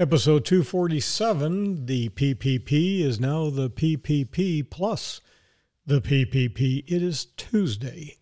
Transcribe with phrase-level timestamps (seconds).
[0.00, 5.20] Episode 247 The PPP is now the PPP plus
[5.86, 6.84] the PPP.
[6.86, 8.16] It is Tuesday,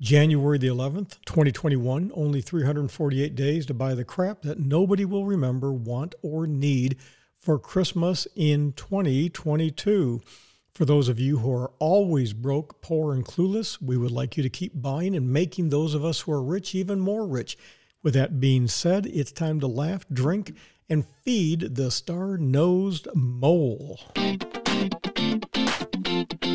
[0.00, 2.10] January the 11th, 2021.
[2.12, 6.96] Only 348 days to buy the crap that nobody will remember, want, or need
[7.38, 10.20] for Christmas in 2022.
[10.74, 14.42] For those of you who are always broke, poor, and clueless, we would like you
[14.42, 17.56] to keep buying and making those of us who are rich even more rich.
[18.02, 20.56] With that being said, it's time to laugh, drink,
[20.88, 23.98] and feed the star nosed mole.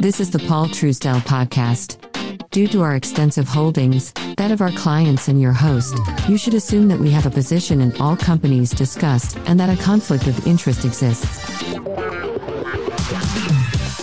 [0.01, 1.97] This is the Paul Truesdell podcast.
[2.51, 5.97] Due to our extensive holdings, that of our clients and your host,
[6.27, 9.81] you should assume that we have a position in all companies discussed and that a
[9.81, 11.39] conflict of interest exists.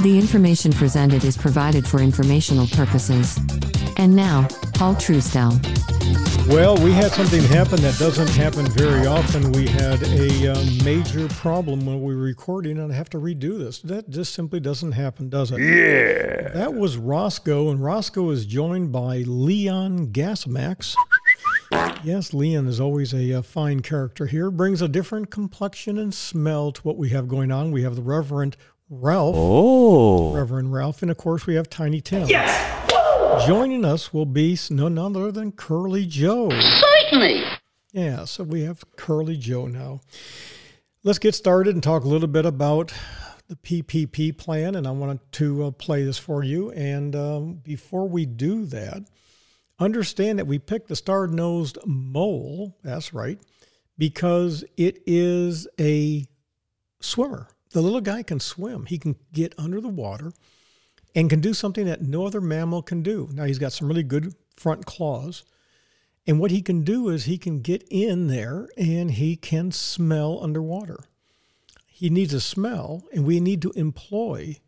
[0.01, 3.39] The information presented is provided for informational purposes.
[3.97, 5.59] And now, Paul Truesdell.
[6.49, 9.53] Well, we had something happen that doesn't happen very often.
[9.53, 13.59] We had a uh, major problem when we were recording, and I have to redo
[13.59, 13.81] this.
[13.81, 15.61] That just simply doesn't happen, does it?
[15.61, 16.49] Yeah.
[16.55, 20.95] That was Roscoe, and Roscoe is joined by Leon Gasmax.
[22.03, 24.51] Yes, Leon is always a, a, fine character here.
[24.51, 27.73] Brings a different complexion and smell to what we have going on.
[27.73, 28.57] We have the Reverend
[28.89, 29.35] Ralph.
[29.37, 30.35] Oh.
[30.35, 31.03] Reverend Ralph.
[31.03, 32.27] And of course, we have Tiny Tim.
[32.27, 32.88] Yes.
[33.47, 36.51] Joining us will be none other than Curly Joe.
[36.51, 37.45] Certainly.
[37.93, 40.01] Yeah, so we have Curly Joe now.
[41.05, 42.93] Let's get started and talk a little bit about
[43.49, 44.75] the PPP plan.
[44.75, 46.71] And I wanted to uh, play this for you.
[46.73, 49.05] And um, before we do that,
[49.79, 52.77] understand that we picked the star nosed mole.
[52.83, 53.39] That's right,
[53.97, 56.27] because it is a
[57.01, 57.49] swimmer.
[57.71, 60.33] The little guy can swim, he can get under the water
[61.19, 63.29] and can do something that no other mammal can do.
[63.33, 65.43] Now, he's got some really good front claws.
[66.29, 70.39] And what he can do is he can get in there and he can smell
[70.41, 71.01] underwater.
[71.89, 74.59] He needs a smell, and we need to employ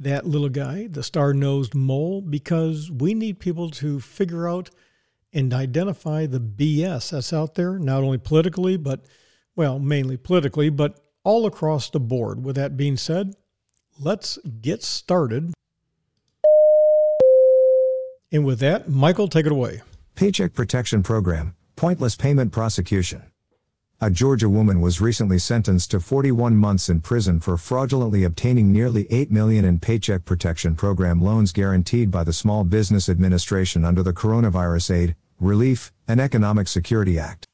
[0.00, 4.70] that little guy, the star nosed mole, because we need people to figure out
[5.32, 9.04] and identify the BS that's out there, not only politically, but,
[9.54, 12.42] well, mainly politically, but all across the board.
[12.42, 13.36] With that being said,
[14.00, 15.52] let's get started.
[18.32, 19.82] And with that, Michael, take it away.
[20.14, 23.22] Paycheck Protection Program, Pointless Payment Prosecution.
[24.00, 29.06] A Georgia woman was recently sentenced to 41 months in prison for fraudulently obtaining nearly
[29.10, 34.12] 8 million in Paycheck Protection Program loans guaranteed by the Small Business Administration under the
[34.12, 37.46] Coronavirus Aid, Relief, and Economic Security Act.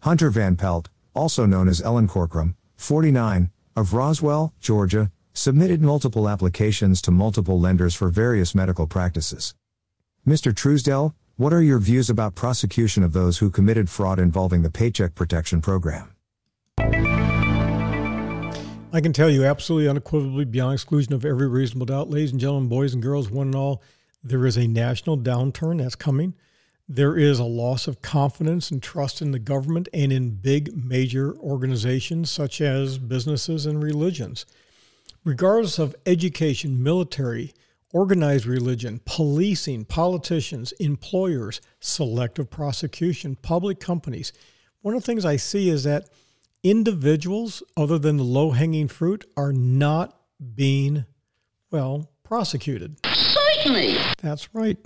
[0.00, 7.00] Hunter Van Pelt, also known as Ellen Corcoran, 49, of Roswell, Georgia, submitted multiple applications
[7.02, 9.54] to multiple lenders for various medical practices.
[10.24, 10.52] Mr.
[10.52, 15.16] Truesdell, what are your views about prosecution of those who committed fraud involving the Paycheck
[15.16, 16.14] Protection Program?
[18.94, 22.68] I can tell you absolutely unequivocally, beyond exclusion of every reasonable doubt, ladies and gentlemen,
[22.68, 23.82] boys and girls, one and all,
[24.22, 26.34] there is a national downturn that's coming.
[26.88, 31.34] There is a loss of confidence and trust in the government and in big major
[31.38, 34.46] organizations such as businesses and religions.
[35.24, 37.52] Regardless of education, military,
[37.92, 44.32] organized religion, policing, politicians, employers, selective prosecution, public companies.
[44.80, 46.08] One of the things I see is that
[46.62, 50.18] individuals, other than the low hanging fruit, are not
[50.54, 51.04] being,
[51.70, 52.96] well, prosecuted.
[53.06, 53.98] Certainly.
[54.22, 54.78] That's right.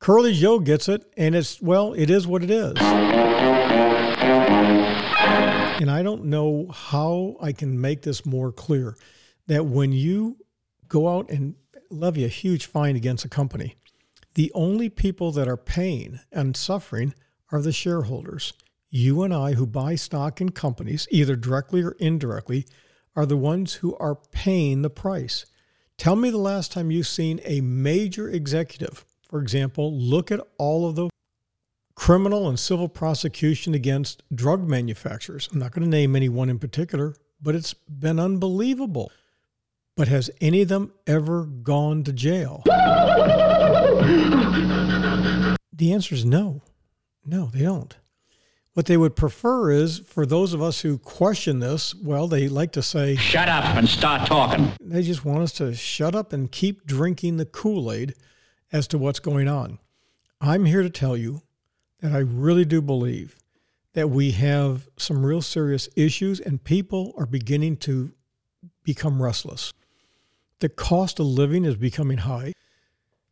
[0.00, 2.74] Curly Joe gets it, and it's, well, it is what it is.
[5.80, 8.96] And I don't know how I can make this more clear
[9.46, 10.36] that when you
[10.88, 11.54] go out and
[11.90, 13.76] levy a huge fine against a company.
[14.34, 17.14] The only people that are paying and suffering
[17.50, 18.52] are the shareholders.
[18.90, 22.66] You and I, who buy stock in companies, either directly or indirectly,
[23.16, 25.44] are the ones who are paying the price.
[25.96, 30.88] Tell me the last time you've seen a major executive, for example, look at all
[30.88, 31.10] of the
[31.96, 35.48] criminal and civil prosecution against drug manufacturers.
[35.52, 39.10] I'm not going to name any one in particular, but it's been unbelievable.
[39.98, 42.62] But has any of them ever gone to jail?
[45.72, 46.62] The answer is no.
[47.26, 47.96] No, they don't.
[48.74, 52.70] What they would prefer is for those of us who question this, well, they like
[52.72, 54.70] to say, Shut up and start talking.
[54.80, 58.14] They just want us to shut up and keep drinking the Kool Aid
[58.70, 59.80] as to what's going on.
[60.40, 61.42] I'm here to tell you
[62.02, 63.34] that I really do believe
[63.94, 68.12] that we have some real serious issues and people are beginning to
[68.84, 69.72] become restless.
[70.60, 72.52] The cost of living is becoming high.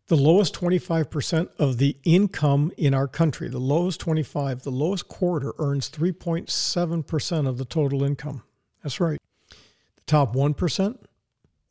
[0.08, 5.52] the lowest 25% of the income in our country, the lowest 25, the lowest quarter
[5.58, 8.44] earns 3.7% of the total income.
[8.84, 9.18] That's right.
[9.50, 10.98] The top 1%,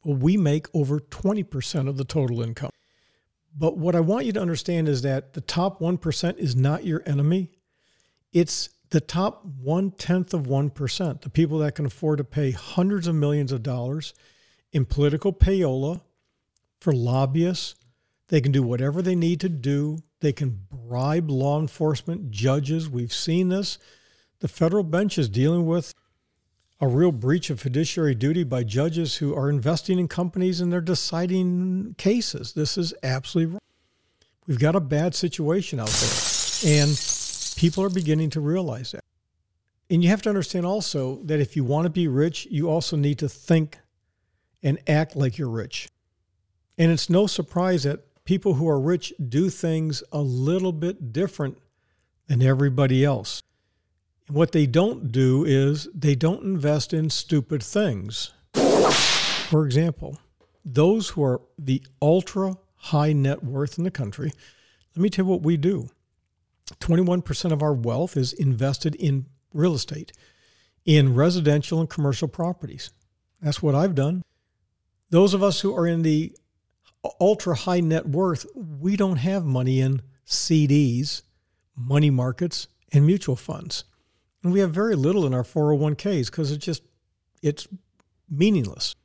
[0.03, 2.71] well, we make over 20% of the total income.
[3.57, 7.03] But what I want you to understand is that the top 1% is not your
[7.05, 7.51] enemy.
[8.33, 13.07] It's the top one tenth of 1%, the people that can afford to pay hundreds
[13.07, 14.13] of millions of dollars
[14.71, 16.01] in political payola
[16.79, 17.75] for lobbyists.
[18.27, 19.99] They can do whatever they need to do.
[20.19, 22.89] They can bribe law enforcement, judges.
[22.89, 23.77] We've seen this.
[24.39, 25.93] The federal bench is dealing with
[26.81, 30.81] a real breach of fiduciary duty by judges who are investing in companies and they're
[30.81, 32.53] deciding cases.
[32.53, 33.59] This is absolutely wrong.
[34.47, 36.91] We've got a bad situation out there, and
[37.55, 39.03] people are beginning to realize that.
[39.89, 42.95] And you have to understand also that if you want to be rich, you also
[42.97, 43.79] need to think
[44.65, 45.87] and act like you're rich.
[46.77, 51.59] And it's no surprise that people who are rich do things a little bit different
[52.27, 53.43] than everybody else.
[54.27, 58.33] What they don't do is they don't invest in stupid things.
[58.53, 60.17] For example,
[60.65, 64.31] those who are the ultra high net worth in the country,
[64.95, 65.89] let me tell you what we do.
[66.79, 70.11] 21% of our wealth is invested in real estate,
[70.85, 72.89] in residential and commercial properties.
[73.43, 74.23] That's what I've done.
[75.09, 76.35] Those of us who are in the
[77.19, 81.21] ultra high net worth, we don't have money in CDs,
[81.75, 83.83] money markets, and mutual funds.
[84.43, 86.83] And we have very little in our 401ks because it's just
[87.41, 87.67] it's
[88.29, 88.95] meaningless.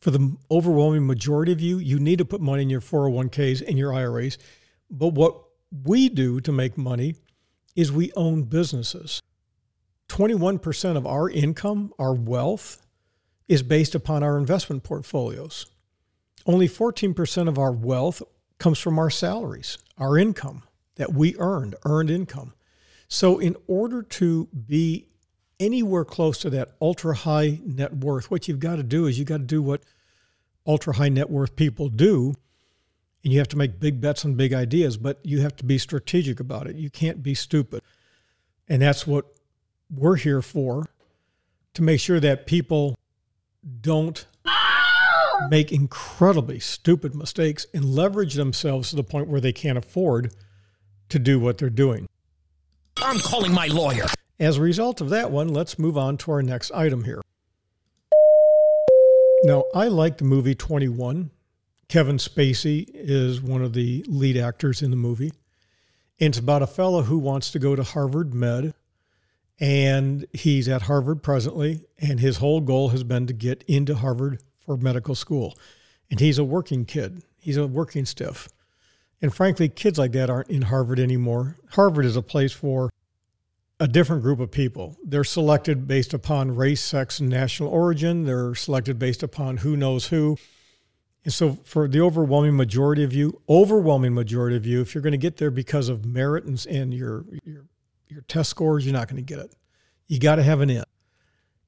[0.00, 3.76] For the overwhelming majority of you, you need to put money in your 401ks and
[3.76, 4.38] your IRAs.
[4.90, 5.42] But what
[5.84, 7.16] we do to make money
[7.74, 9.20] is we own businesses.
[10.08, 12.86] 21% of our income, our wealth,
[13.48, 15.66] is based upon our investment portfolios.
[16.46, 18.22] Only 14% of our wealth
[18.58, 20.62] comes from our salaries, our income
[20.96, 22.52] that we earned, earned income.
[23.08, 25.06] So, in order to be
[25.58, 29.28] anywhere close to that ultra high net worth, what you've got to do is you've
[29.28, 29.82] got to do what
[30.66, 32.34] ultra high net worth people do.
[33.24, 35.78] And you have to make big bets on big ideas, but you have to be
[35.78, 36.76] strategic about it.
[36.76, 37.82] You can't be stupid.
[38.68, 39.26] And that's what
[39.90, 40.86] we're here for
[41.74, 42.96] to make sure that people
[43.80, 44.26] don't
[45.48, 50.34] make incredibly stupid mistakes and leverage themselves to the point where they can't afford
[51.08, 52.06] to do what they're doing.
[52.98, 54.06] I'm calling my lawyer.
[54.40, 57.22] As a result of that one, let's move on to our next item here.
[59.44, 61.30] Now, I like the movie 21.
[61.88, 65.32] Kevin Spacey is one of the lead actors in the movie.
[66.20, 68.74] And it's about a fellow who wants to go to Harvard Med.
[69.60, 71.84] And he's at Harvard presently.
[71.98, 75.56] And his whole goal has been to get into Harvard for medical school.
[76.10, 78.48] And he's a working kid, he's a working stiff.
[79.20, 81.56] And frankly, kids like that aren't in Harvard anymore.
[81.70, 82.90] Harvard is a place for
[83.80, 84.96] a different group of people.
[85.04, 88.24] They're selected based upon race, sex, and national origin.
[88.24, 90.36] They're selected based upon who knows who.
[91.24, 95.12] And so, for the overwhelming majority of you, overwhelming majority of you, if you're going
[95.12, 97.64] to get there because of merit and, and your, your
[98.10, 99.54] your test scores, you're not going to get it.
[100.06, 100.84] You got to have an in.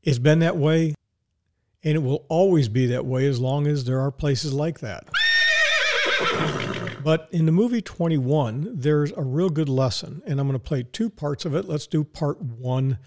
[0.02, 0.94] It's been that way,
[1.84, 5.08] and it will always be that way as long as there are places like that.
[7.02, 10.82] But in the movie 21, there's a real good lesson, and I'm going to play
[10.82, 11.66] two parts of it.
[11.66, 12.98] Let's do part one.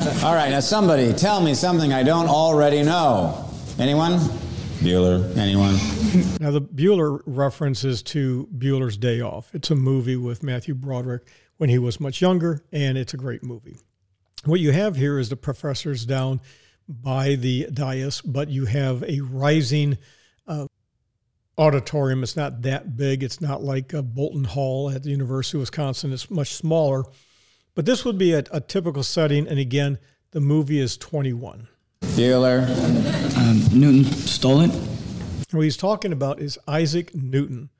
[0.00, 3.48] All right, now somebody tell me something I don't already know.
[3.78, 4.18] Anyone?
[4.80, 5.36] Bueller?
[5.36, 5.74] Anyone?
[6.40, 9.54] Now, the Bueller reference is to Bueller's Day Off.
[9.54, 11.28] It's a movie with Matthew Broderick
[11.62, 13.76] when he was much younger, and it's a great movie.
[14.44, 16.40] What you have here is the professors down
[16.88, 19.96] by the dais, but you have a rising
[20.48, 20.66] uh,
[21.56, 22.24] auditorium.
[22.24, 23.22] It's not that big.
[23.22, 26.12] It's not like a Bolton Hall at the University of Wisconsin.
[26.12, 27.04] It's much smaller.
[27.76, 29.46] But this would be a, a typical setting.
[29.46, 30.00] And again,
[30.32, 31.68] the movie is 21.
[32.00, 32.66] Bueller.
[33.38, 34.70] Um, Newton stole it.
[35.52, 37.70] What he's talking about is Isaac Newton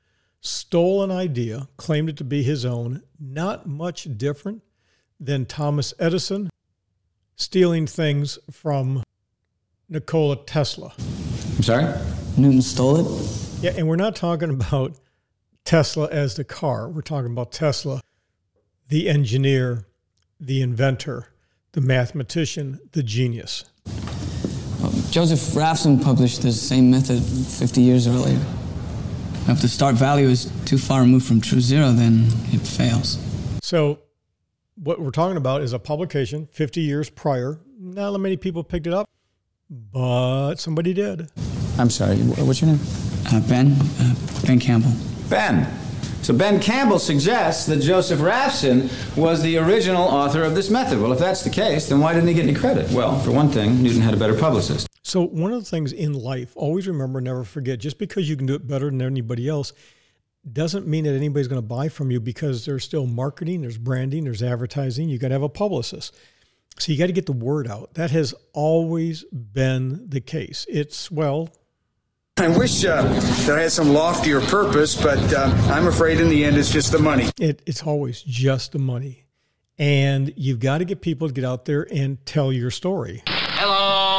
[0.42, 4.62] stole an idea, claimed it to be his own, not much different
[5.18, 6.50] than Thomas Edison
[7.37, 9.02] stealing things from
[9.88, 10.92] Nikola Tesla.
[10.99, 11.94] I'm sorry?
[12.37, 13.62] Newton stole it.
[13.62, 14.99] Yeah, and we're not talking about
[15.64, 16.88] Tesla as the car.
[16.88, 18.00] We're talking about Tesla,
[18.88, 19.87] the engineer,
[20.40, 21.28] the inventor,
[21.70, 23.64] the mathematician, the genius.
[25.11, 28.40] Joseph Raphson published the same method 50 years earlier.
[29.49, 33.18] If the start value is too far removed from true zero, then it fails.
[33.62, 33.99] So,
[34.76, 37.61] what we're talking about is a publication 50 years prior.
[37.78, 39.08] Not that many people picked it up,
[39.68, 41.28] but somebody did.
[41.78, 42.80] I'm sorry, what's your name?
[43.32, 44.14] Uh, ben, uh,
[44.46, 44.92] Ben Campbell.
[45.28, 45.66] Ben.
[46.23, 51.00] So Ben Campbell suggests that Joseph Raphson was the original author of this method.
[51.00, 52.88] Well, if that's the case, then why didn't he get any credit?
[52.93, 54.87] Well, for one thing, Newton had a better publicist.
[55.02, 58.47] So, one of the things in life, always remember, never forget, just because you can
[58.47, 59.73] do it better than anybody else
[60.50, 64.23] doesn't mean that anybody's going to buy from you because there's still marketing, there's branding,
[64.23, 65.09] there's advertising.
[65.09, 66.17] You got to have a publicist.
[66.79, 67.95] So you got to get the word out.
[67.95, 70.67] That has always been the case.
[70.69, 71.50] It's, well,
[72.42, 73.02] I wish uh,
[73.46, 76.90] that I had some loftier purpose, but uh, I'm afraid in the end it's just
[76.90, 77.30] the money.
[77.38, 79.26] It, it's always just the money.
[79.78, 83.22] And you've got to get people to get out there and tell your story.
[83.28, 84.11] Hello.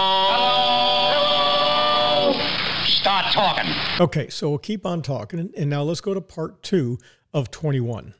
[2.32, 2.86] Hello.
[2.86, 3.70] Start talking.
[4.00, 5.52] Okay, so we'll keep on talking.
[5.58, 7.00] And now let's go to part two
[7.34, 8.14] of 21.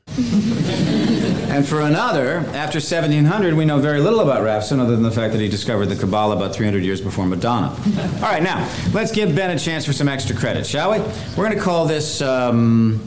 [1.54, 5.32] And for another, after 1700, we know very little about Raphson other than the fact
[5.34, 7.68] that he discovered the Kabbalah about 300 years before Madonna.
[7.68, 10.98] All right, now, let's give Ben a chance for some extra credit, shall we?
[11.36, 13.00] We're going to call this um,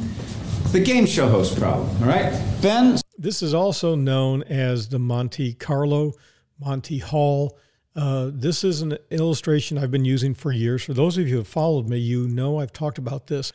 [0.71, 2.41] the game show host problem, all right?
[2.61, 2.97] Ben?
[3.17, 6.13] This is also known as the Monte Carlo,
[6.57, 7.59] Monty Hall.
[7.97, 10.85] Uh, this is an illustration I've been using for years.
[10.85, 13.51] For those of you who have followed me, you know I've talked about this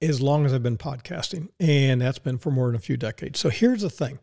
[0.00, 3.40] as long as I've been podcasting, and that's been for more than a few decades.
[3.40, 4.18] So here's the thing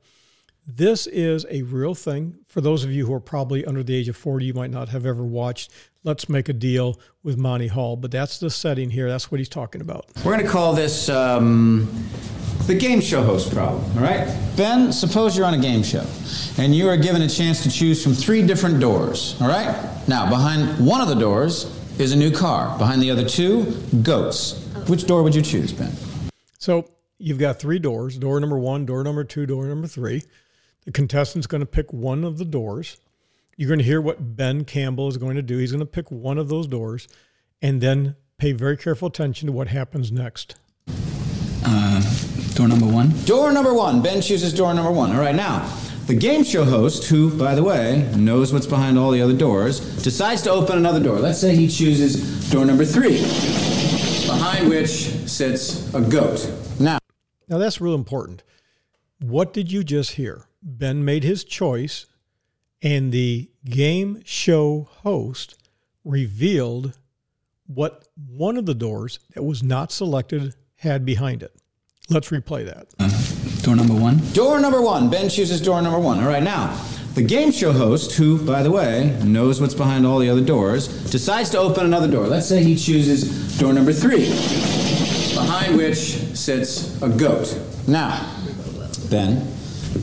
[0.67, 2.39] this is a real thing.
[2.47, 4.89] For those of you who are probably under the age of 40, you might not
[4.89, 5.71] have ever watched
[6.03, 9.07] Let's Make a Deal with Monty Hall, but that's the setting here.
[9.07, 10.07] That's what he's talking about.
[10.17, 11.87] We're going to call this um,
[12.65, 14.27] the game show host problem, all right?
[14.57, 16.05] Ben, suppose you're on a game show
[16.57, 19.91] and you are given a chance to choose from three different doors, all right?
[20.07, 21.65] Now, behind one of the doors
[21.99, 24.64] is a new car, behind the other two, goats.
[24.87, 25.91] Which door would you choose, Ben?
[26.59, 26.87] So
[27.17, 30.23] you've got three doors door number one, door number two, door number three.
[30.85, 32.97] The contestant's going to pick one of the doors.
[33.57, 35.57] You're going to hear what Ben Campbell is going to do.
[35.57, 37.07] He's going to pick one of those doors
[37.61, 40.55] and then pay very careful attention to what happens next.
[41.65, 42.01] Uh,
[42.53, 43.09] door number one.
[43.25, 44.01] Door number one.
[44.01, 45.11] Ben chooses door number one.
[45.11, 45.67] All right, now,
[46.05, 49.79] the game show host, who, by the way, knows what's behind all the other doors,
[50.03, 51.17] decides to open another door.
[51.17, 53.17] Let's say he chooses door number three,
[54.27, 54.89] behind which
[55.27, 56.49] sits a goat.
[56.79, 56.99] Now,
[57.47, 58.43] Now that's real important.
[59.21, 60.47] What did you just hear?
[60.61, 62.05] Ben made his choice,
[62.81, 65.55] and the game show host
[66.03, 66.97] revealed
[67.67, 71.55] what one of the doors that was not selected had behind it.
[72.09, 73.61] Let's replay that.
[73.63, 74.21] Door number one.
[74.33, 75.09] door number one.
[75.09, 76.19] Ben chooses door number one.
[76.19, 76.79] All right, now,
[77.15, 80.87] the game show host, who, by the way, knows what's behind all the other doors,
[81.09, 82.27] decides to open another door.
[82.27, 84.25] Let's say he chooses door number three,
[85.33, 85.97] behind which
[86.35, 87.57] sits a goat.
[87.87, 88.31] Now,
[89.09, 89.47] Ben,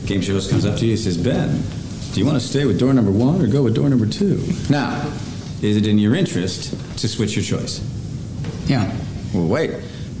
[0.07, 1.61] game show host comes up to you and says, Ben,
[2.13, 4.43] do you want to stay with door number one or go with door number two?
[4.69, 4.99] Now,
[5.61, 7.79] is it in your interest to switch your choice?
[8.67, 8.91] Yeah.
[9.33, 9.71] Well, wait.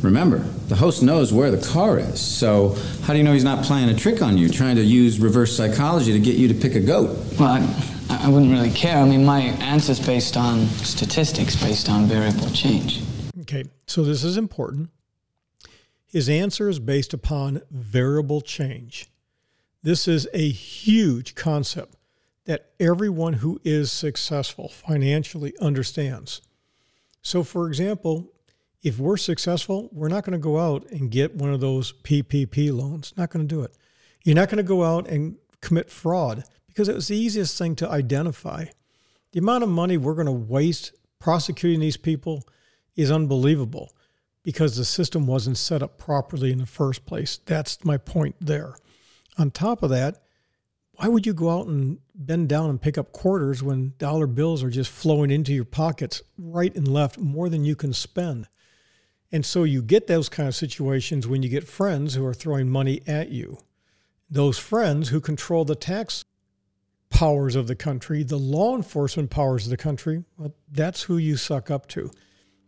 [0.01, 2.19] Remember, the host knows where the car is.
[2.19, 5.19] So, how do you know he's not playing a trick on you, trying to use
[5.19, 7.17] reverse psychology to get you to pick a goat?
[7.39, 7.49] Well,
[8.09, 8.97] I, I wouldn't really care.
[8.97, 13.01] I mean, my answer's based on statistics, based on variable change.
[13.41, 14.89] Okay, so this is important.
[16.05, 19.07] His answer is based upon variable change.
[19.81, 21.95] This is a huge concept
[22.45, 26.41] that everyone who is successful financially understands.
[27.21, 28.32] So, for example,
[28.83, 32.75] if we're successful, we're not going to go out and get one of those PPP
[32.75, 33.13] loans.
[33.15, 33.71] Not going to do it.
[34.23, 37.75] You're not going to go out and commit fraud because it was the easiest thing
[37.77, 38.65] to identify.
[39.31, 42.43] The amount of money we're going to waste prosecuting these people
[42.95, 43.89] is unbelievable
[44.43, 47.39] because the system wasn't set up properly in the first place.
[47.45, 48.75] That's my point there.
[49.37, 50.21] On top of that,
[50.97, 54.61] why would you go out and bend down and pick up quarters when dollar bills
[54.61, 58.47] are just flowing into your pockets right and left more than you can spend?
[59.33, 62.69] And so you get those kind of situations when you get friends who are throwing
[62.69, 63.57] money at you.
[64.29, 66.23] Those friends who control the tax
[67.09, 71.35] powers of the country, the law enforcement powers of the country, well, that's who you
[71.35, 72.11] suck up to.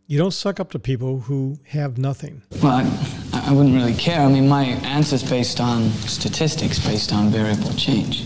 [0.08, 2.42] You don't suck up to people who have nothing.
[2.64, 2.78] Well,
[3.34, 4.22] I, I wouldn't really care.
[4.22, 8.24] I mean, my answer's based on statistics, based on variable change.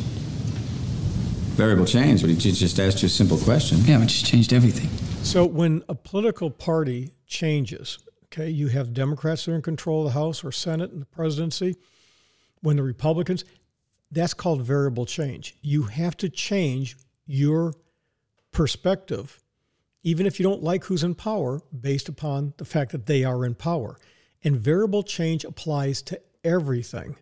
[1.55, 3.79] Variable change, but he just asked you a simple question.
[3.84, 4.89] Yeah, we just changed everything.
[5.24, 7.98] So when a political party changes,
[8.31, 11.05] okay, you have Democrats that are in control of the House or Senate and the
[11.05, 11.75] presidency.
[12.62, 13.45] When the Republicans,
[14.12, 15.55] that's called variable change.
[15.62, 17.74] You have to change your
[18.51, 19.39] perspective,
[20.03, 23.45] even if you don't like who's in power, based upon the fact that they are
[23.45, 23.98] in power.
[24.43, 27.15] And variable change applies to everything.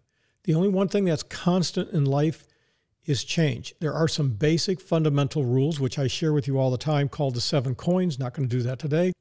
[0.44, 2.46] The only one thing that's constant in life
[3.06, 3.74] is change.
[3.80, 7.36] There are some basic fundamental rules, which I share with you all the time, called
[7.36, 8.20] the seven coins.
[8.20, 9.14] Not going to do that today.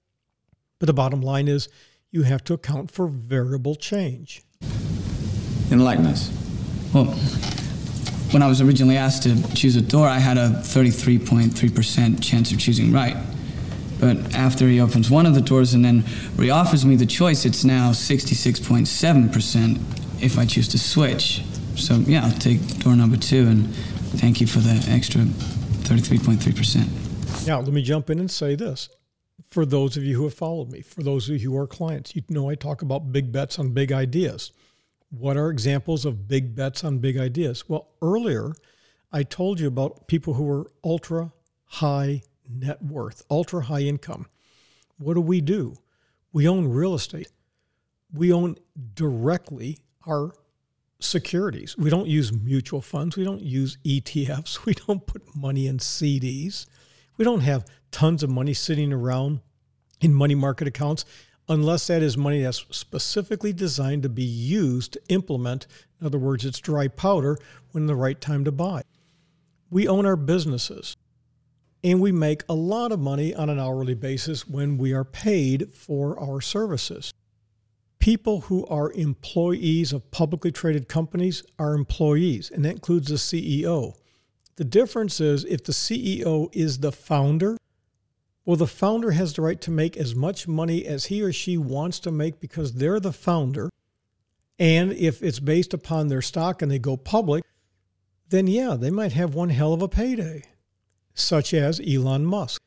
[0.78, 1.68] But the bottom line is
[2.10, 4.42] you have to account for variable change.
[5.70, 6.30] Enlighten us.
[6.92, 7.06] Well,
[8.32, 12.58] when I was originally asked to choose a door, I had a 33.3% chance of
[12.58, 13.16] choosing right.
[13.98, 16.02] But after he opens one of the doors and then
[16.36, 21.42] reoffers me the choice, it's now 66.7% if I choose to switch.
[21.76, 23.74] So, yeah, I'll take door number two and
[24.16, 27.46] thank you for the extra 33.3%.
[27.46, 28.88] Now, let me jump in and say this.
[29.48, 32.14] For those of you who have followed me, for those of you who are clients,
[32.14, 34.52] you know I talk about big bets on big ideas.
[35.10, 37.68] What are examples of big bets on big ideas?
[37.68, 38.52] Well, earlier
[39.12, 41.32] I told you about people who are ultra
[41.64, 44.26] high net worth, ultra high income.
[44.98, 45.76] What do we do?
[46.32, 47.28] We own real estate.
[48.12, 48.56] We own
[48.94, 50.32] directly our
[51.00, 51.76] securities.
[51.76, 53.16] We don't use mutual funds.
[53.16, 54.58] We don't use ETFs.
[54.64, 56.66] We don't put money in CDs.
[57.16, 59.40] We don't have tons of money sitting around
[60.00, 61.04] in money market accounts
[61.48, 65.66] unless that is money that's specifically designed to be used to implement.
[66.00, 67.38] In other words, it's dry powder
[67.72, 68.82] when the right time to buy.
[69.70, 70.96] We own our businesses
[71.82, 75.72] and we make a lot of money on an hourly basis when we are paid
[75.72, 77.12] for our services.
[77.98, 83.94] People who are employees of publicly traded companies are employees, and that includes the CEO.
[84.56, 87.58] The difference is if the CEO is the founder,
[88.44, 91.58] well, the founder has the right to make as much money as he or she
[91.58, 93.68] wants to make because they're the founder.
[94.58, 97.44] And if it's based upon their stock and they go public,
[98.30, 100.44] then yeah, they might have one hell of a payday,
[101.12, 102.62] such as Elon Musk.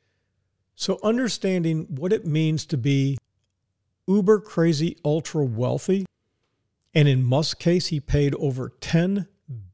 [0.75, 3.17] So, understanding what it means to be
[4.07, 6.05] uber crazy, ultra wealthy,
[6.93, 9.27] and in Musk's case, he paid over $10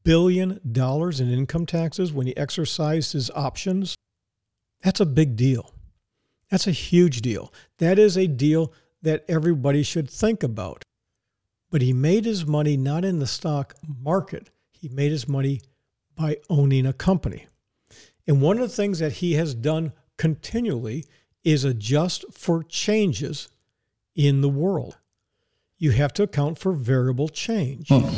[0.03, 3.95] billion dollars in income taxes when he exercised his options.
[4.83, 5.73] That's a big deal.
[6.49, 7.51] That's a huge deal.
[7.79, 10.83] That is a deal that everybody should think about.
[11.71, 15.61] But he made his money not in the stock market, he made his money
[16.15, 17.47] by owning a company.
[18.27, 21.05] And one of the things that he has done continually
[21.43, 23.49] is adjust for changes
[24.15, 24.97] in the world.
[25.77, 27.89] You have to account for variable change.
[27.89, 28.09] Well,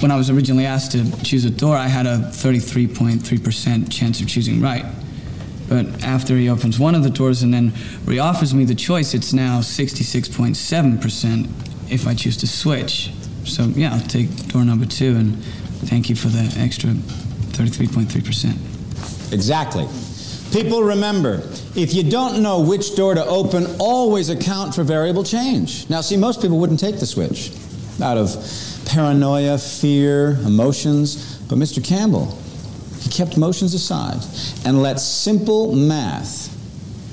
[0.00, 4.28] when I was originally asked to choose a door, I had a 33.3% chance of
[4.28, 4.86] choosing right.
[5.68, 7.72] But after he opens one of the doors and then
[8.04, 13.10] reoffers me the choice, it's now 66.7% if I choose to switch.
[13.44, 15.42] So, yeah, I'll take door number two and
[15.88, 19.32] thank you for the extra 33.3%.
[19.32, 19.86] Exactly.
[20.52, 21.42] People remember,
[21.76, 25.88] if you don't know which door to open, always account for variable change.
[25.90, 27.52] Now, see, most people wouldn't take the switch
[28.00, 28.30] out of
[28.88, 31.84] paranoia, fear, emotions, but Mr.
[31.84, 32.36] Campbell,
[33.00, 34.24] he kept emotions aside
[34.64, 36.54] and let simple math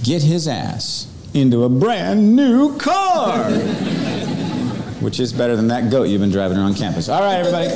[0.03, 3.43] get his ass into a brand new car.
[5.01, 7.09] Which is better than that goat you've been driving around campus.
[7.09, 7.67] All right, everybody.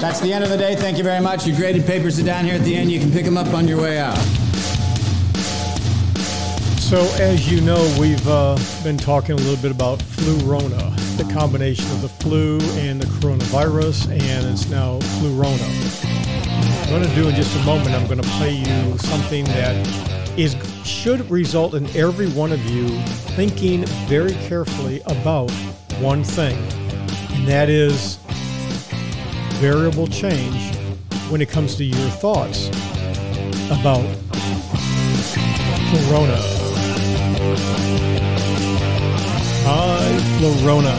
[0.00, 0.74] That's the end of the day.
[0.74, 1.46] Thank you very much.
[1.46, 2.90] Your graded papers are down here at the end.
[2.90, 4.18] You can pick them up on your way out.
[6.92, 11.26] So, as you know, we've uh, been talking a little bit about flu rona, the
[11.32, 15.64] combination of the flu and the coronavirus, and it's now flu rona.
[16.82, 19.74] I'm going to do in just a moment, I'm going to play you something that
[20.38, 22.86] is should result in every one of you
[23.36, 25.50] thinking very carefully about
[25.98, 26.58] one thing,
[27.30, 28.16] and that is
[29.62, 30.76] variable change
[31.30, 32.68] when it comes to your thoughts
[33.70, 34.04] about
[35.88, 36.51] Corona.
[39.64, 40.94] Hi, Florona.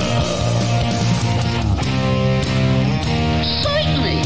[3.63, 4.17] Certainly.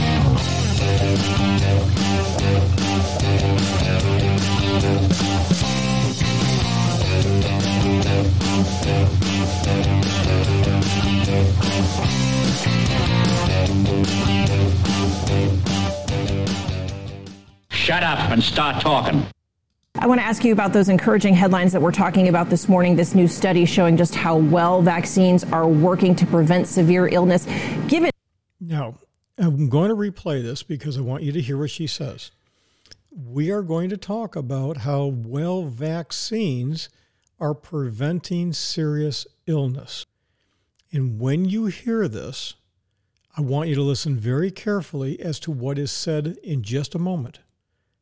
[17.70, 19.37] Shut up and start talking.
[20.00, 22.96] I want to ask you about those encouraging headlines that we're talking about this morning.
[22.96, 27.48] This new study showing just how well vaccines are working to prevent severe illness.
[27.88, 28.12] Given
[28.60, 29.00] Now,
[29.40, 32.30] I'm going to replay this because I want you to hear what she says.
[33.12, 36.90] We are going to talk about how well vaccines
[37.40, 40.06] are preventing serious illness.
[40.92, 42.54] And when you hear this,
[43.36, 47.00] I want you to listen very carefully as to what is said in just a
[47.00, 47.40] moment.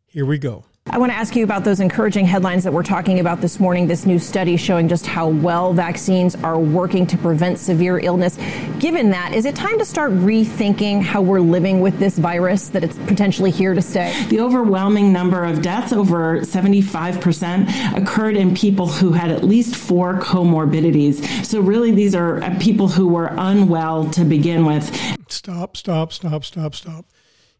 [0.07, 0.65] Here we go.
[0.91, 3.87] I want to ask you about those encouraging headlines that we're talking about this morning.
[3.87, 8.37] This new study showing just how well vaccines are working to prevent severe illness.
[8.79, 12.83] Given that, is it time to start rethinking how we're living with this virus, that
[12.83, 14.13] it's potentially here to stay?
[14.29, 20.19] The overwhelming number of deaths, over 75%, occurred in people who had at least four
[20.21, 21.43] comorbidities.
[21.43, 24.95] So, really, these are uh, people who were unwell to begin with.
[25.27, 27.05] Stop, stop, stop, stop, stop.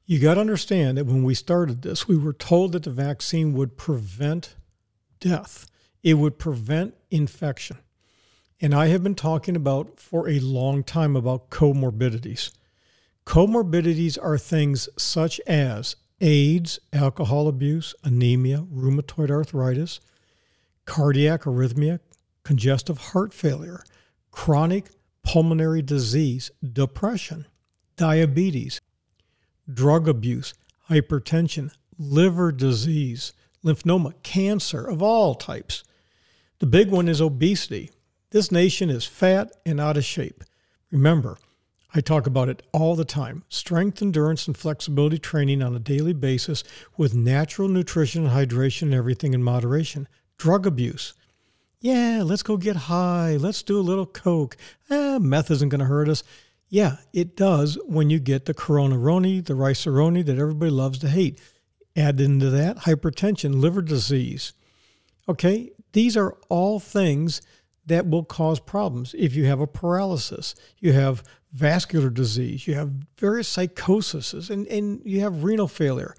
[0.07, 3.53] You got to understand that when we started this, we were told that the vaccine
[3.53, 4.55] would prevent
[5.19, 5.65] death,
[6.03, 7.77] it would prevent infection.
[8.61, 12.51] And I have been talking about for a long time about comorbidities.
[13.25, 19.99] Comorbidities are things such as AIDS, alcohol abuse, anemia, rheumatoid arthritis,
[20.85, 21.99] cardiac arrhythmia,
[22.43, 23.83] congestive heart failure,
[24.29, 24.91] chronic
[25.23, 27.47] pulmonary disease, depression,
[27.97, 28.79] diabetes,
[29.71, 30.53] drug abuse,
[30.89, 35.83] hypertension, liver disease, lymphoma, cancer of all types.
[36.59, 37.91] The big one is obesity.
[38.31, 40.43] This nation is fat and out of shape.
[40.91, 41.37] Remember,
[41.93, 46.13] I talk about it all the time strength, endurance, and flexibility training on a daily
[46.13, 46.63] basis
[46.97, 50.07] with natural nutrition and hydration and everything in moderation.
[50.37, 51.13] Drug abuse.
[51.79, 53.37] Yeah, let's go get high.
[53.37, 54.57] Let's do a little coke.
[54.89, 56.23] Eh, meth isn't going to hurt us.
[56.67, 61.39] Yeah, it does when you get the coronaroni, the riceroni that everybody loves to hate.
[61.95, 64.53] Add into that hypertension, liver disease.
[65.29, 67.41] Okay, these are all things
[67.85, 69.15] that will cause problems.
[69.17, 71.23] If you have a paralysis, you have
[71.53, 76.15] vascular disease, you have various psychoses, and, and you have renal failure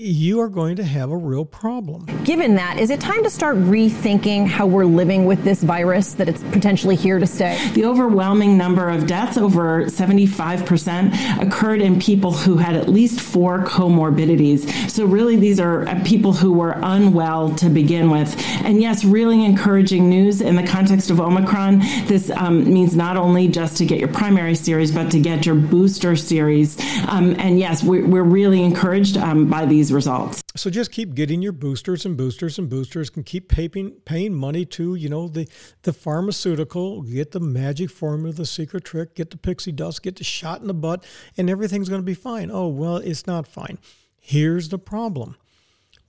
[0.00, 2.06] you are going to have a real problem.
[2.24, 6.26] Given that, is it time to start rethinking how we're living with this virus, that
[6.26, 7.58] it's potentially here to stay?
[7.74, 13.58] The overwhelming number of deaths, over 75%, occurred in people who had at least four
[13.64, 14.90] comorbidities.
[14.90, 18.34] So, really, these are uh, people who were unwell to begin with.
[18.64, 21.80] And yes, really encouraging news in the context of Omicron.
[22.06, 25.56] This um, means not only just to get your primary series, but to get your
[25.56, 26.78] booster series.
[27.06, 30.42] Um, and yes, we're, we're really encouraged um, by these results.
[30.56, 34.64] So just keep getting your boosters and boosters and boosters and keep paying paying money
[34.66, 35.48] to, you know, the
[35.82, 40.24] the pharmaceutical, get the magic formula, the secret trick, get the pixie dust, get the
[40.24, 41.04] shot in the butt,
[41.36, 42.50] and everything's going to be fine.
[42.50, 43.78] Oh, well, it's not fine.
[44.18, 45.36] Here's the problem.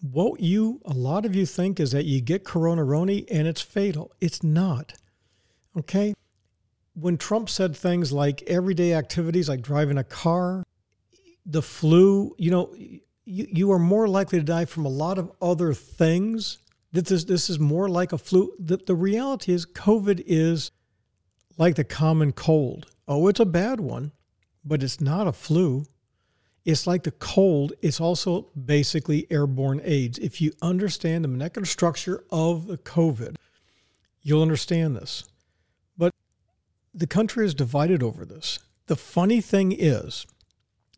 [0.02, 3.62] What you a lot of you think is that you get corona roni and it's
[3.62, 4.12] fatal.
[4.20, 4.94] It's not.
[5.78, 6.14] Okay?
[6.94, 10.64] When Trump said things like everyday activities like driving a car,
[11.46, 12.76] the flu, you know,
[13.32, 16.58] you, you are more likely to die from a lot of other things.
[16.92, 18.54] This is, this is more like a flu.
[18.60, 20.72] The, the reality is, COVID is
[21.58, 22.88] like the common cold.
[23.08, 24.12] Oh, it's a bad one,
[24.66, 25.86] but it's not a flu.
[26.66, 27.72] It's like the cold.
[27.82, 30.20] It's also basically airborne AIDS.
[30.20, 33.36] If you understand the molecular structure of the COVID,
[34.22, 35.24] you'll understand this.
[35.98, 36.14] But
[36.94, 38.60] the country is divided over this.
[38.88, 40.28] The funny thing is,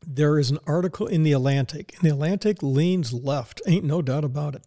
[0.06, 4.24] there is an article in the Atlantic, and the Atlantic leans left, ain't no doubt
[4.24, 4.64] about it.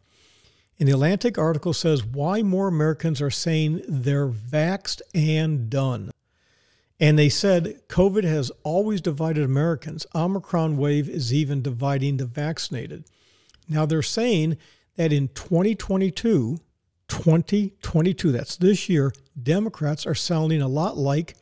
[0.78, 6.10] And the Atlantic article says why more Americans are saying they're vaxed and done.
[6.98, 10.06] And they said COVID has always divided Americans.
[10.14, 13.04] Omicron wave is even dividing the vaccinated.
[13.68, 14.56] Now they're saying
[14.96, 16.58] that in 2022,
[17.08, 21.36] 2022, that's this year, Democrats are sounding a lot like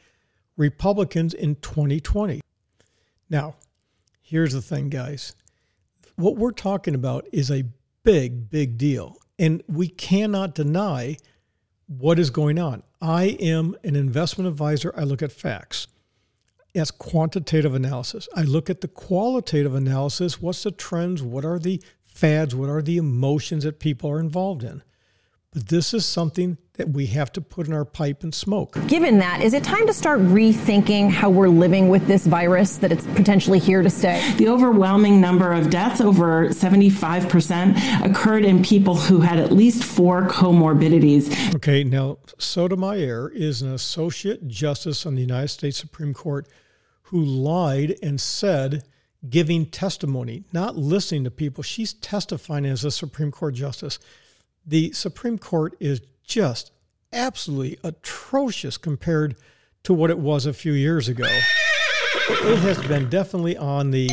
[0.57, 2.41] Republicans in 2020.
[3.31, 3.57] Now,
[4.27, 5.37] Here's the thing, guys.
[6.17, 7.65] What we're talking about is a
[8.05, 9.19] big, big deal.
[9.39, 11.19] And we cannot deny
[11.87, 12.85] what is going on.
[13.03, 14.95] I am an investment advisor.
[14.97, 15.89] I look at facts.
[16.75, 18.27] That's quantitative analysis.
[18.35, 20.41] I look at the qualitative analysis.
[20.41, 21.23] What's the trends?
[21.23, 22.55] What are the fads?
[22.55, 24.83] What are the emotions that people are involved in?
[25.55, 28.77] But this is something that we have to put in our pipe and smoke.
[28.89, 32.91] Given that, is it time to start rethinking how we're living with this virus, that
[32.91, 34.35] it's potentially here to stay?
[34.37, 40.27] The overwhelming number of deaths, over 75%, occurred in people who had at least four
[40.27, 41.55] comorbidities.
[41.55, 46.49] Okay, now Sotomayor is an associate justice on the United States Supreme Court
[47.03, 48.83] who lied and said,
[49.31, 51.63] giving testimony, not listening to people.
[51.63, 54.01] She's testifying as a Supreme Court justice
[54.67, 56.73] the Supreme Court is just
[57.13, 59.37] absolutely atrocious compared
[59.85, 61.29] to what it was a few years ago.
[62.29, 64.09] It has been definitely on the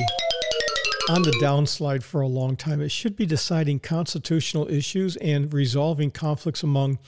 [1.10, 2.82] on the downslide for a long time.
[2.82, 7.00] It should be deciding constitutional issues and resolving conflicts among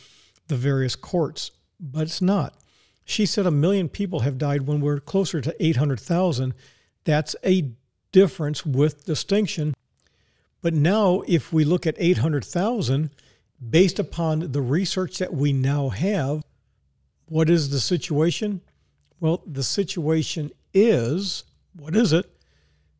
[0.47, 2.55] the various courts, but it's not.
[3.05, 6.53] She said a million people have died when we're closer to 800,000.
[7.03, 7.71] That's a
[8.11, 9.73] difference with distinction
[10.61, 13.09] But now, if we look at 800,000,
[13.69, 16.43] based upon the research that we now have,
[17.25, 18.61] what is the situation?
[19.19, 21.43] Well, the situation is
[21.75, 22.29] what is it?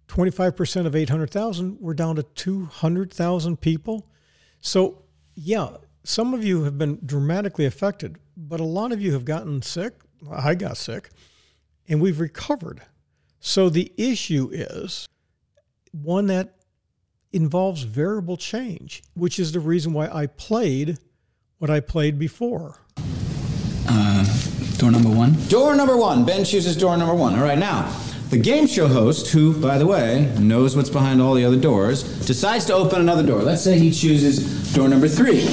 [0.08, 4.08] 25% of 800,000, we're down to 200,000 people.
[4.62, 5.04] So,
[5.36, 9.62] yeah, some of you have been dramatically affected, but a lot of you have gotten
[9.62, 9.94] sick.
[10.32, 11.10] I got sick,
[11.88, 12.82] and we've recovered.
[13.40, 15.08] So the issue is
[15.92, 16.56] one that
[17.34, 21.00] involves variable change, which is the reason why I played
[21.58, 22.78] what I played before.
[23.88, 24.26] Uh,
[24.78, 25.34] door number one.
[25.48, 26.26] Door number one.
[26.26, 27.36] Ben chooses door number one.
[27.36, 27.90] All right, now,
[28.30, 32.04] the game show host, who, by the way, knows what's behind all the other doors,
[32.26, 33.42] decides to open another door.
[33.44, 35.46] Let's say he chooses door number three,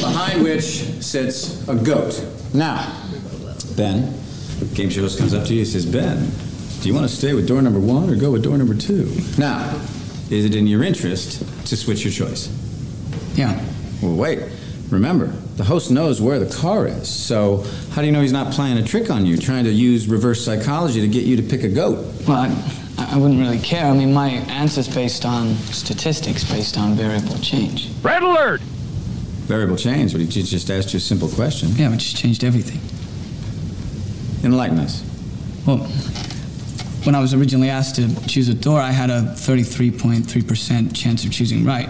[0.00, 0.64] behind which
[1.02, 2.24] sits a goat.
[2.52, 3.00] Now,
[3.76, 4.18] Ben,
[4.74, 6.28] game show host comes up to you and says, Ben,
[6.80, 9.14] do you want to stay with door number one or go with door number two?
[9.38, 9.80] Now,
[10.30, 12.48] is it in your interest to switch your choice?
[13.34, 13.62] Yeah.
[14.02, 14.40] Well, wait.
[14.90, 18.52] Remember, the host knows where the car is, so how do you know he's not
[18.52, 21.64] playing a trick on you, trying to use reverse psychology to get you to pick
[21.64, 22.04] a goat?
[22.28, 22.36] Well,
[22.98, 23.86] I, I wouldn't really care.
[23.86, 27.90] I mean, my answer's based on statistics, based on variable change.
[28.02, 28.60] Red alert!
[29.46, 31.70] Variable change, but he ju- just asked you a simple question.
[31.76, 32.80] Yeah, which changed everything.
[34.44, 35.02] Enlighten us.
[35.66, 35.78] Well,
[37.04, 41.30] when I was originally asked to choose a door, I had a 33.3% chance of
[41.30, 41.88] choosing right.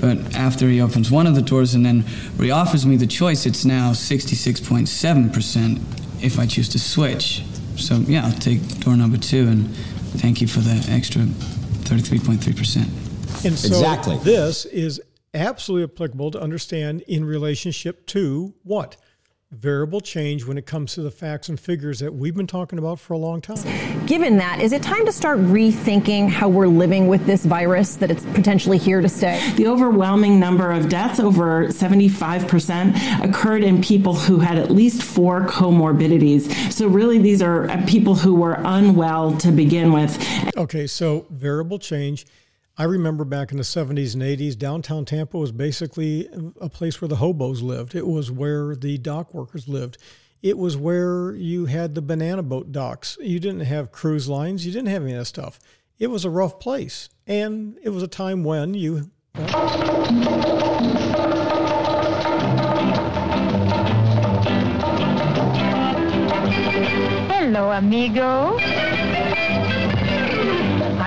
[0.00, 2.02] But after he opens one of the doors and then
[2.36, 7.42] reoffers me the choice, it's now 66.7% if I choose to switch.
[7.76, 9.74] So, yeah, I'll take door number two and
[10.18, 13.44] thank you for the extra 33.3%.
[13.44, 14.18] And so Exactly.
[14.18, 15.00] this is
[15.34, 18.96] absolutely applicable to understand in relationship to what?
[19.50, 22.98] Variable change when it comes to the facts and figures that we've been talking about
[22.98, 23.58] for a long time.
[24.12, 28.10] Given that, is it time to start rethinking how we're living with this virus, that
[28.10, 29.40] it's potentially here to stay?
[29.56, 35.46] The overwhelming number of deaths, over 75%, occurred in people who had at least four
[35.46, 36.70] comorbidities.
[36.70, 40.22] So, really, these are uh, people who were unwell to begin with.
[40.58, 42.26] Okay, so variable change.
[42.76, 46.28] I remember back in the 70s and 80s, downtown Tampa was basically
[46.60, 47.94] a place where the hobos lived.
[47.94, 49.96] It was where the dock workers lived.
[50.42, 53.16] It was where you had the banana boat docks.
[53.20, 54.66] You didn't have cruise lines.
[54.66, 55.60] You didn't have any of that stuff.
[56.00, 57.08] It was a rough place.
[57.28, 59.12] And it was a time when you.
[67.30, 68.58] Hello, amigo.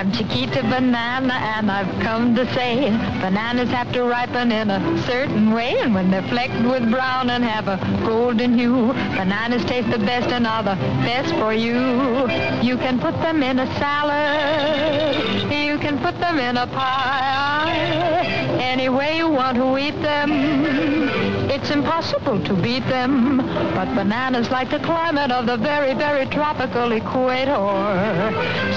[0.06, 2.92] I'm Chiquita Banana, and I've come to say
[3.22, 7.44] bananas have to ripen in a certain way, and when they're flecked with brown and
[7.44, 12.30] have a golden hue, bananas taste the best and are the best for you.
[12.62, 17.76] You can put them in a salad, you can put them in a pie,
[18.62, 20.32] any way you want to eat them.
[21.50, 23.40] It's impossible to beat them,
[23.76, 27.58] but bananas like the climate of the very, very tropical equator.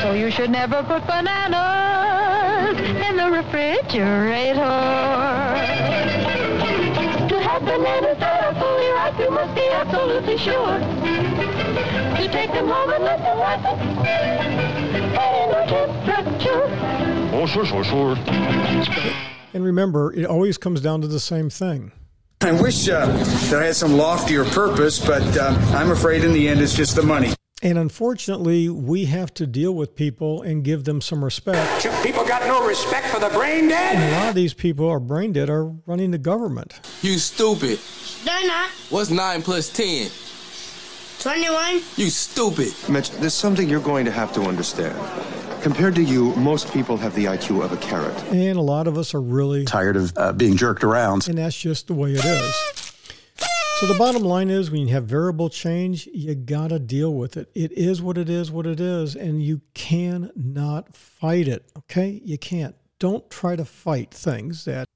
[0.02, 4.58] So you should never put bananas in the refrigerator.
[7.28, 8.37] To have bananas
[9.16, 10.78] that are fully ripe, you must be absolutely sure.
[12.16, 13.78] To take them home and let them ripen
[15.16, 16.68] at indoor temperature.
[17.34, 18.16] Oh, sure, sure, sure.
[19.54, 21.92] And remember, it always comes down to the same thing.
[22.40, 23.06] I wish uh,
[23.50, 26.94] that I had some loftier purpose, but uh, I'm afraid in the end it's just
[26.94, 27.32] the money.
[27.60, 31.82] And unfortunately, we have to deal with people and give them some respect.
[32.04, 34.12] People got no respect for the brain And dead?
[34.12, 36.78] a lot of these people are brain dead are running the government.
[37.02, 37.80] You stupid.
[38.24, 38.70] They're not.
[38.90, 40.10] What's 9 plus 10?
[41.20, 41.82] 21?
[41.96, 42.72] You stupid.
[42.88, 44.96] Mitch, there's something you're going to have to understand.
[45.62, 48.16] Compared to you, most people have the IQ of a carrot.
[48.32, 51.26] And a lot of us are really tired of uh, being jerked around.
[51.28, 52.54] And that's just the way it is.
[53.80, 57.36] So the bottom line is when you have variable change, you got to deal with
[57.36, 57.48] it.
[57.54, 61.70] It is what it is, what it is, and you cannot fight it.
[61.78, 62.20] Okay?
[62.24, 62.74] You can't.
[62.98, 64.88] Don't try to fight things that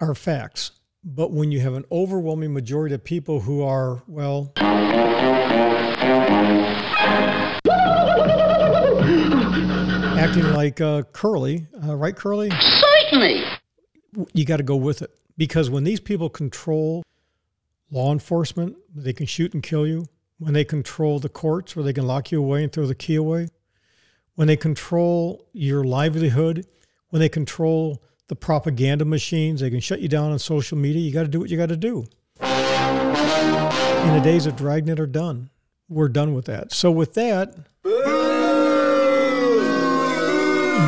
[0.00, 0.72] are facts.
[1.06, 4.52] But when you have an overwhelming majority of people who are, well,
[10.18, 12.50] acting like uh, Curly, uh, right, Curly?
[12.58, 13.44] Certainly.
[14.32, 17.02] You got to go with it because when these people control
[17.90, 20.06] law enforcement, they can shoot and kill you.
[20.38, 23.16] When they control the courts, where they can lock you away and throw the key
[23.16, 23.48] away.
[24.36, 26.66] When they control your livelihood,
[27.10, 31.02] when they control the propaganda machines, they can shut you down on social media.
[31.02, 32.06] You got to do what you got to do.
[32.40, 35.50] And the days of Dragnet are done.
[35.88, 36.72] We're done with that.
[36.72, 37.54] So with that,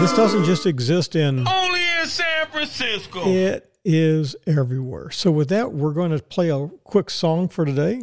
[0.00, 3.26] this doesn't just exist in Only in San Francisco.
[3.26, 5.10] It is everywhere.
[5.10, 8.02] So, with that, we're going to play a quick song for today.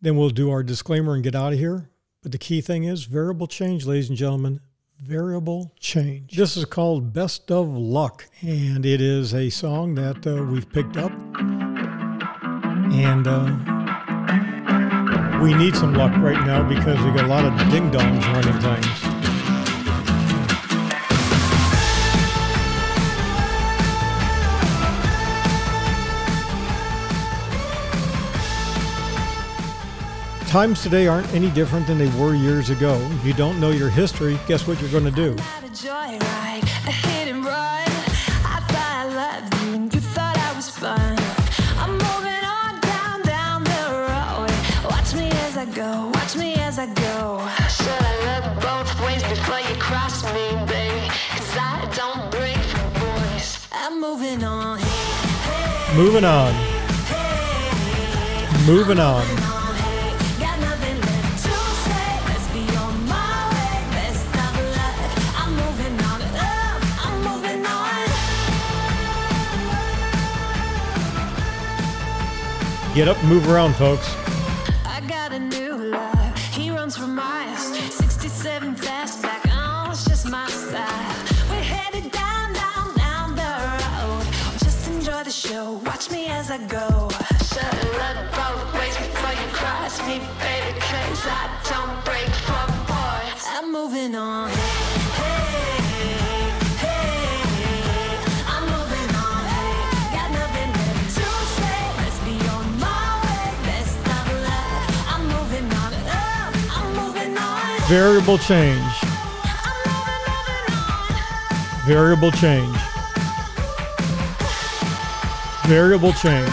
[0.00, 1.90] Then we'll do our disclaimer and get out of here.
[2.22, 4.60] But the key thing is variable change, ladies and gentlemen.
[5.06, 6.34] Variable change.
[6.34, 10.96] This is called Best of Luck, and it is a song that uh, we've picked
[10.96, 11.12] up.
[12.90, 13.44] And uh,
[15.42, 18.58] we need some luck right now because we got a lot of ding dongs running
[18.62, 19.13] things.
[30.54, 32.94] Times today aren't any different than they were years ago.
[33.18, 35.34] If you don't know your history, guess what you're going to do?
[45.74, 47.40] Go, watch me as I go.
[47.68, 51.08] Should I look both ways before you cross me, baby?
[51.30, 53.66] Cause I don't break for boys.
[53.72, 54.78] I'm moving on.
[55.96, 56.54] Moving on.
[58.66, 59.43] Moving on.
[72.94, 74.23] Get up and move around, folks.
[107.86, 108.94] Variable change.
[111.86, 112.76] Variable change.
[115.66, 116.48] Variable change.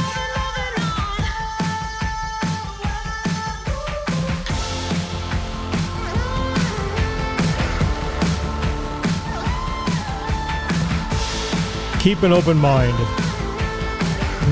[12.02, 12.98] Keep an open mind.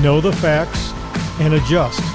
[0.02, 0.92] Know the facts
[1.40, 2.09] and adjust.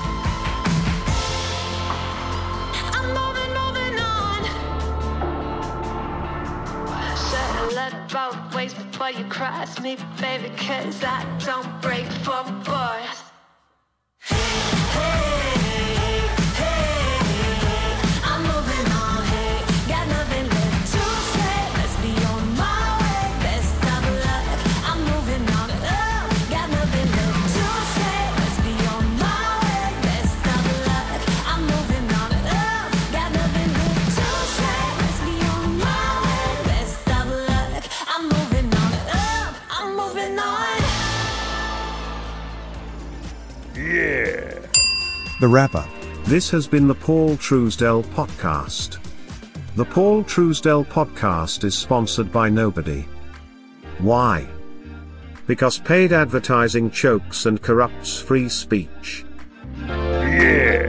[45.45, 45.89] The wrap up.
[46.23, 48.97] This has been the Paul Truesdell Podcast.
[49.75, 53.05] The Paul Truesdell Podcast is sponsored by nobody.
[53.99, 54.47] Why?
[55.45, 59.23] Because paid advertising chokes and corrupts free speech.
[59.81, 60.87] Yeah.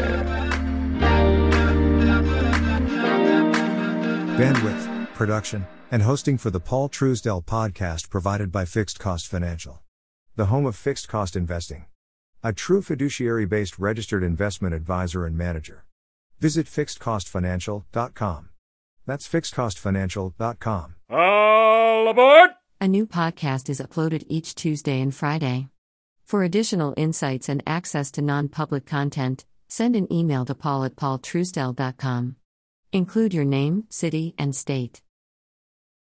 [4.38, 9.82] Bandwidth, production, and hosting for the Paul Truesdell podcast provided by Fixed Cost Financial.
[10.36, 11.84] The home of fixed cost investing.
[12.46, 15.84] A true fiduciary based registered investment advisor and manager.
[16.38, 18.50] Visit fixedcostfinancial.com.
[19.04, 20.94] That's fixedcostfinancial.com.
[21.10, 22.50] All aboard!
[22.80, 25.70] A new podcast is uploaded each Tuesday and Friday.
[26.22, 30.94] For additional insights and access to non public content, send an email to paul at
[30.94, 32.36] paultruesdell.com.
[32.92, 35.02] Include your name, city, and state.